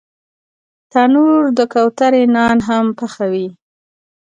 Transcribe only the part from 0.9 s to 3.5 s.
تنور د کوترې نان هم پخوي